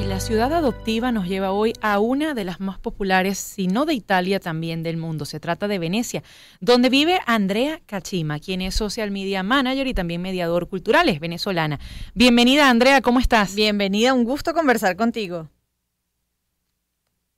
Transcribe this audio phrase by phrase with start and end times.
[0.00, 3.84] Y la ciudad adoptiva nos lleva hoy a una de las más populares, si no
[3.84, 5.26] de Italia, también del mundo.
[5.26, 6.22] Se trata de Venecia,
[6.58, 11.78] donde vive Andrea Cachima, quien es social media manager y también mediador cultural, es venezolana.
[12.14, 13.54] Bienvenida, Andrea, ¿cómo estás?
[13.54, 15.50] Bienvenida, un gusto conversar contigo.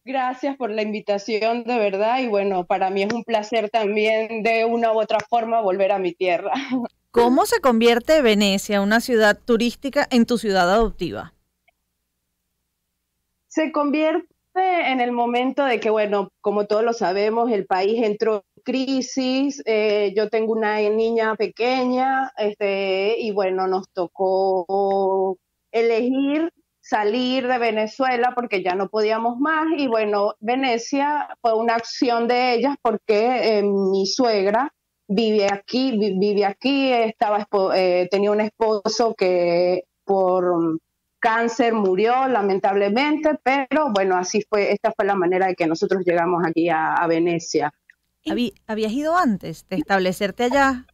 [0.05, 4.65] Gracias por la invitación, de verdad, y bueno, para mí es un placer también de
[4.67, 6.53] una u otra forma volver a mi tierra.
[7.11, 11.35] ¿Cómo se convierte Venecia, una ciudad turística, en tu ciudad adoptiva?
[13.53, 18.37] Se convierte en el momento de que, bueno, como todos lo sabemos, el país entró
[18.37, 25.37] en crisis, eh, yo tengo una niña pequeña, este, y bueno, nos tocó
[25.71, 32.29] elegir salir de Venezuela porque ya no podíamos más y bueno, Venecia fue una acción
[32.29, 34.73] de ellas porque eh, mi suegra
[35.09, 37.47] vive aquí, vive aquí, estaba,
[37.77, 40.81] eh, tenía un esposo que por
[41.23, 46.43] cáncer, murió lamentablemente, pero bueno, así fue, esta fue la manera de que nosotros llegamos
[46.45, 47.73] aquí a, Venecia.
[48.67, 50.87] ¿Habías ido antes de establecerte allá?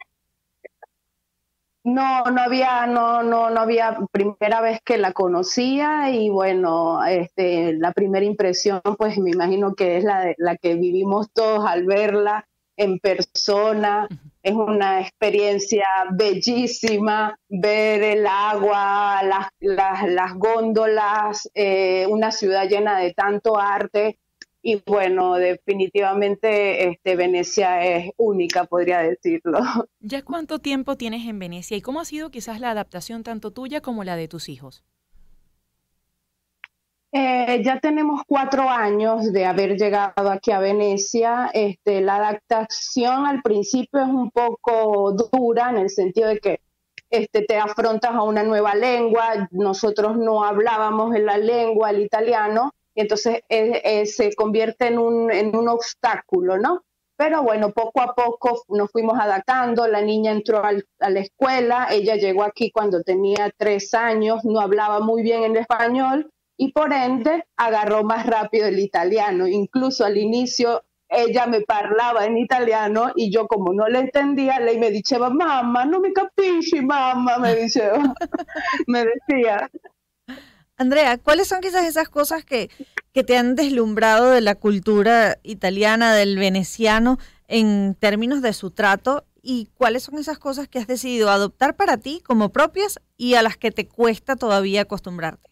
[1.82, 7.72] No, no había, no, no, no había primera vez que la conocía y bueno, este,
[7.72, 12.46] la primera impresión, pues me imagino que es la, la que vivimos todos al verla
[12.76, 14.08] en persona.
[14.48, 23.12] Es una experiencia bellísima ver el agua, las, las, góndolas, eh, una ciudad llena de
[23.12, 24.18] tanto arte.
[24.62, 29.58] Y bueno, definitivamente este, Venecia es única, podría decirlo.
[30.00, 33.82] ¿Ya cuánto tiempo tienes en Venecia y cómo ha sido quizás la adaptación tanto tuya
[33.82, 34.82] como la de tus hijos?
[37.10, 41.50] Eh, ya tenemos cuatro años de haber llegado aquí a Venecia.
[41.54, 46.60] Este, la adaptación al principio es un poco dura en el sentido de que
[47.08, 49.48] este, te afrontas a una nueva lengua.
[49.50, 54.98] Nosotros no hablábamos en la lengua, el italiano, y entonces eh, eh, se convierte en
[54.98, 56.82] un, en un obstáculo, ¿no?
[57.16, 59.88] Pero bueno, poco a poco nos fuimos adaptando.
[59.88, 65.00] La niña entró a la escuela, ella llegó aquí cuando tenía tres años, no hablaba
[65.00, 69.46] muy bien el español y por ende agarró más rápido el italiano.
[69.46, 74.76] Incluso al inicio ella me parlaba en italiano y yo como no le entendía, le
[74.76, 78.14] me diceva, mamá, no me capisci, mamá, me diceva,
[78.86, 79.70] me decía.
[80.76, 82.70] Andrea, ¿cuáles son quizás esas cosas que,
[83.12, 89.24] que te han deslumbrado de la cultura italiana, del veneciano, en términos de su trato?
[89.40, 93.42] ¿Y cuáles son esas cosas que has decidido adoptar para ti como propias y a
[93.42, 95.47] las que te cuesta todavía acostumbrarte?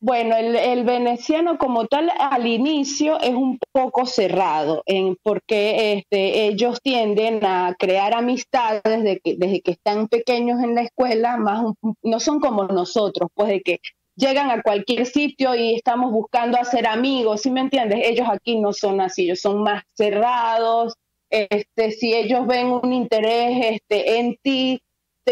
[0.00, 6.80] Bueno, el, veneciano como tal al inicio es un poco cerrado, en, porque este, ellos
[6.80, 11.64] tienden a crear amistades desde que, desde que están pequeños en la escuela, más
[12.02, 13.80] no son como nosotros, pues de que
[14.14, 18.06] llegan a cualquier sitio y estamos buscando hacer amigos, ¿sí me entiendes?
[18.06, 20.94] Ellos aquí no son así, ellos son más cerrados,
[21.30, 24.80] este, si ellos ven un interés este, en ti,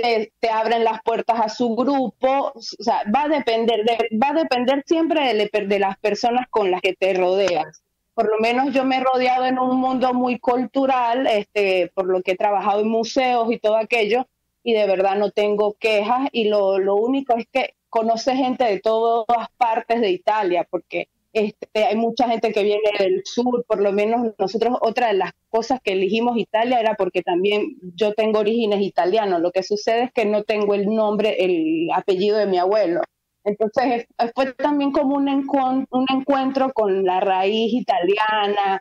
[0.00, 3.80] te, abren las puertas a su grupo, o sea, va a depender,
[4.22, 7.82] va a depender siempre de, de, las personas con las que te rodeas.
[8.14, 12.22] Por lo menos yo me he rodeado en un mundo muy cultural, este, por lo
[12.22, 14.26] que he trabajado en museos y todo aquello,
[14.62, 18.80] y de verdad no tengo quejas, y lo, lo único es que conoce gente de
[18.80, 23.92] todas partes de Italia, porque este, hay mucha gente que viene del sur, por lo
[23.92, 28.80] menos nosotros, otra de las cosas que elegimos Italia era porque también yo tengo orígenes
[28.80, 29.42] italianos.
[29.42, 33.02] Lo que sucede es que no tengo el nombre, el apellido de mi abuelo.
[33.44, 38.80] Entonces fue también como un, un encuentro con la raíz italiana,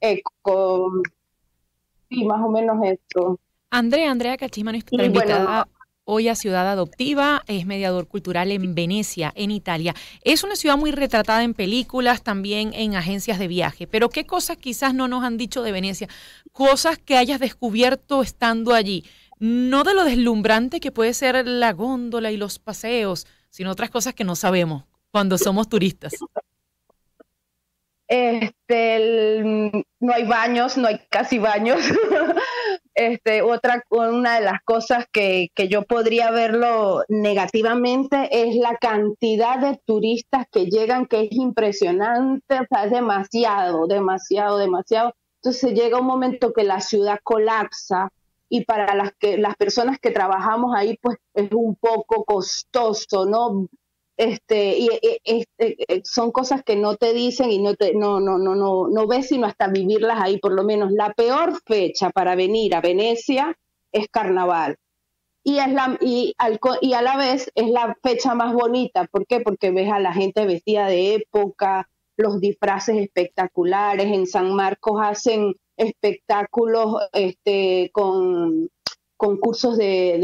[0.00, 1.02] eh, con,
[2.08, 3.40] sí, más o menos esto.
[3.70, 5.66] Andrea, Andrea Cachima, nuestra invitada
[6.06, 9.92] hoy a Ciudad Adoptiva, es mediador cultural en Venecia, en Italia.
[10.22, 14.56] Es una ciudad muy retratada en películas, también en agencias de viaje, pero ¿qué cosas
[14.56, 16.08] quizás no nos han dicho de Venecia?
[16.52, 19.04] Cosas que hayas descubierto estando allí,
[19.40, 24.14] no de lo deslumbrante que puede ser la góndola y los paseos, sino otras cosas
[24.14, 26.12] que no sabemos cuando somos turistas.
[28.08, 29.00] Este,
[29.98, 31.80] no hay baños, no hay casi baños.
[32.96, 39.78] Este, otra, una de las cosas que, yo podría verlo negativamente es la cantidad de
[39.84, 45.12] turistas que llegan, que es impresionante, o sea, es demasiado, demasiado, demasiado.
[45.42, 48.10] Entonces llega un momento que la ciudad colapsa
[48.48, 53.68] y para las que las personas que trabajamos ahí, pues es un poco costoso, ¿no?
[54.16, 54.88] Este y,
[55.24, 59.06] este, son cosas que no te dicen y no te no no no no no
[59.06, 63.58] ves sino hasta vivirlas ahí por lo menos la peor fecha para venir a Venecia
[63.92, 64.78] es carnaval
[65.46, 66.34] y, es la, y,
[66.80, 69.04] y a la vez es la fecha más bonita.
[69.04, 69.38] ¿Por qué?
[69.38, 74.06] Porque ves a la gente vestida de época, los disfraces espectaculares.
[74.06, 78.70] En San Marcos hacen espectáculos este, con
[79.16, 80.18] concursos de,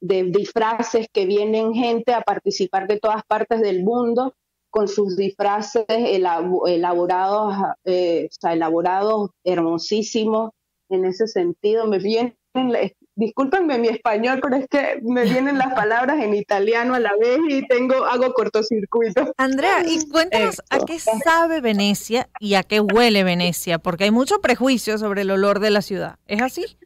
[0.00, 4.34] de, disfraces que vienen gente a participar de todas partes del mundo
[4.70, 7.54] con sus disfraces elaborados,
[7.84, 10.50] eh, elaborados hermosísimos
[10.90, 11.86] en ese sentido.
[11.86, 12.36] Me vienen
[13.18, 17.40] discúlpenme mi español, pero es que me vienen las palabras en italiano a la vez
[17.48, 19.32] y tengo, hago cortocircuito.
[19.36, 24.40] Andrea, y cuéntanos a qué sabe Venecia y a qué huele Venecia, porque hay mucho
[24.40, 26.18] prejuicio sobre el olor de la ciudad.
[26.26, 26.78] ¿Es así?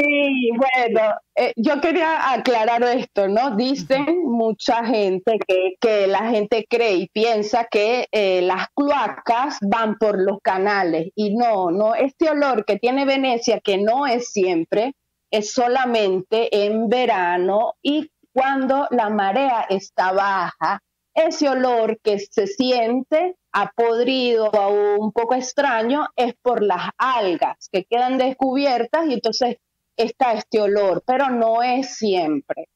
[0.00, 3.54] Sí, bueno, eh, yo quería aclarar esto, ¿no?
[3.54, 9.98] Dicen mucha gente que, que la gente cree y piensa que eh, las cloacas van
[9.98, 14.94] por los canales y no, no, este olor que tiene Venecia, que no es siempre,
[15.30, 20.80] es solamente en verano y cuando la marea está baja.
[21.12, 27.68] Ese olor que se siente a podrido o un poco extraño es por las algas
[27.70, 29.56] que quedan descubiertas y entonces
[30.02, 32.68] está este olor, pero no es siempre.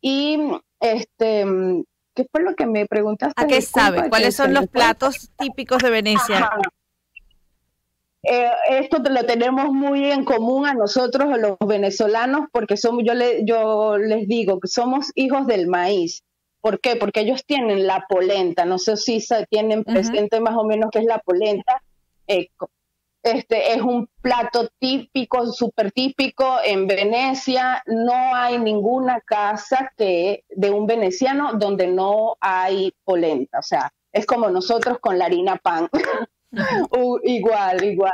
[0.00, 0.38] Y
[0.80, 1.44] este,
[2.14, 3.40] ¿qué fue lo que me preguntaste?
[3.42, 4.08] ¿A qué sabe?
[4.08, 6.50] ¿Cuáles son los platos típicos de Venecia?
[8.22, 13.44] Eh, esto lo tenemos muy en común a nosotros, los venezolanos, porque somos, yo, le,
[13.44, 16.24] yo les digo que somos hijos del maíz.
[16.60, 16.96] ¿Por qué?
[16.96, 18.64] Porque ellos tienen la polenta.
[18.64, 21.82] No sé si tienen presente más o menos qué es la polenta.
[22.26, 22.48] Eh,
[23.22, 27.82] este es un plato típico, súper típico en Venecia.
[27.86, 33.58] No hay ninguna casa que de un veneciano donde no hay polenta.
[33.58, 35.88] O sea, es como nosotros con la harina pan.
[37.24, 38.12] igual, igual.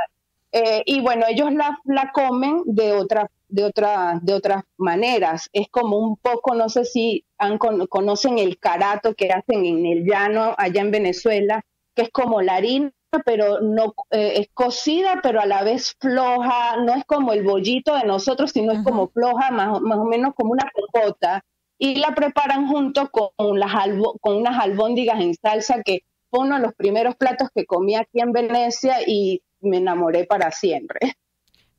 [0.53, 5.49] Eh, y bueno, ellos la, la comen de otra, de otra, de otras maneras.
[5.53, 10.05] Es como un poco, no sé si han, conocen el carato que hacen en el
[10.05, 11.63] llano allá en Venezuela,
[11.95, 12.93] que es como la harina,
[13.25, 16.77] pero no eh, es cocida, pero a la vez floja.
[16.77, 20.35] No es como el bollito de nosotros, sino es como floja, más, más o menos
[20.35, 21.45] como una compota.
[21.79, 23.73] Y la preparan junto con, las
[24.21, 26.01] con unas albóndigas en salsa que
[26.31, 31.17] uno de los primeros platos que comí aquí en Venecia y me enamoré para siempre.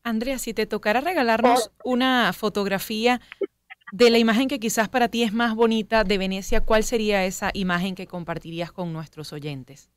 [0.04, 3.22] Andrea, si te tocara regalarnos una fotografía
[3.92, 7.50] de la imagen que quizás para ti es más bonita de Venecia, ¿cuál sería esa
[7.54, 9.90] imagen que compartirías con nuestros oyentes?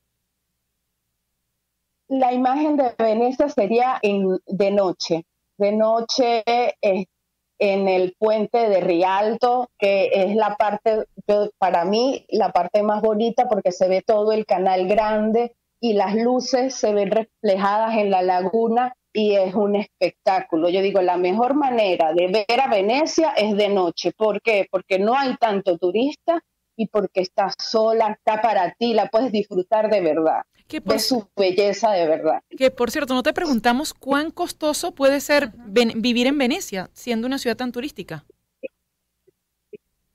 [2.08, 5.25] La imagen de Venecia sería en, de noche.
[5.58, 7.08] De noche, este,
[7.58, 11.05] en el puente de Rialto, que es la parte,
[11.58, 16.14] para mí, la parte más bonita porque se ve todo el canal grande y las
[16.14, 20.69] luces se ven reflejadas en la laguna y es un espectáculo.
[20.69, 24.12] Yo digo, la mejor manera de ver a Venecia es de noche.
[24.16, 24.66] ¿Por qué?
[24.70, 26.40] Porque no hay tanto turista
[26.76, 31.91] y porque está sola, está para ti, la puedes disfrutar de verdad de su belleza
[31.93, 32.43] de verdad.
[32.56, 35.53] Que por cierto, no te preguntamos cuán costoso puede ser
[35.97, 38.25] vivir en Venecia, siendo una ciudad tan turística.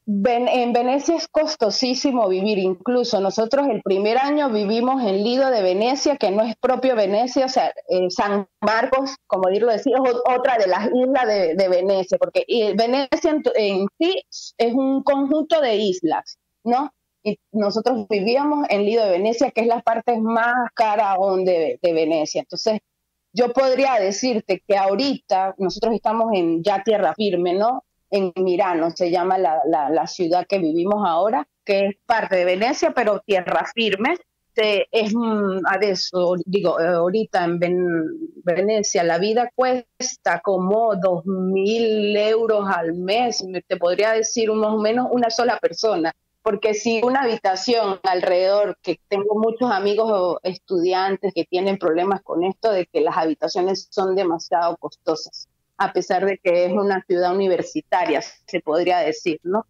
[0.06, 6.18] en Venecia es costosísimo vivir, incluso nosotros el primer año vivimos en Lido de Venecia,
[6.18, 7.74] que no es propio Venecia, o sea,
[8.10, 11.28] San Marcos, como dirlo decía, es otra de las islas
[11.58, 12.46] de, Venecia, porque
[12.76, 14.24] Venecia en sí
[14.58, 16.92] es un conjunto de islas, ¿no?
[17.24, 21.80] Y nosotros vivíamos en Lido de Venecia, que es la parte más cara aún de,
[21.82, 22.42] Venecia.
[22.42, 22.80] Entonces,
[23.32, 27.84] yo podría decirte que ahorita nosotros estamos en ya tierra firme, ¿no?
[28.12, 32.92] En Mirano se llama la, la, ciudad que vivimos ahora, que es parte de Venecia,
[32.92, 34.18] pero tierra firme.
[34.56, 37.60] es mm, a eso, digo, eh, ahorita en
[38.44, 44.78] Venecia la vida cuesta como dos mil euros al mes, te podría decir más o
[44.78, 51.46] menos una sola persona porque si una habitación alrededor, que tengo muchos amigos estudiantes que
[51.46, 55.48] tienen problemas con esto, de que las habitaciones son demasiado costosas,
[55.78, 59.66] a pesar de que es una ciudad universitaria, se podría decir, ¿no?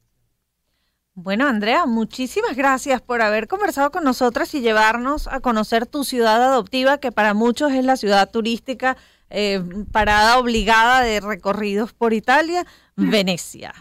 [1.15, 6.44] Bueno, Andrea, muchísimas gracias por haber conversado con nosotras y llevarnos a conocer tu ciudad
[6.44, 8.98] adoptiva, que para muchos es la ciudad turística
[9.30, 12.65] eh, parada obligada de recorridos por Italia,
[12.96, 13.75] Venecia.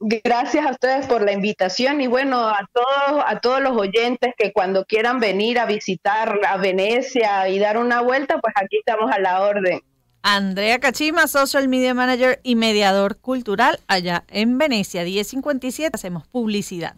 [0.00, 4.52] Gracias a ustedes por la invitación y bueno, a todos, a todos los oyentes que
[4.52, 9.18] cuando quieran venir a visitar a Venecia y dar una vuelta, pues aquí estamos a
[9.18, 9.80] la orden.
[10.22, 16.96] Andrea Cachima, Social Media Manager y mediador cultural allá en Venecia, 1057, hacemos publicidad.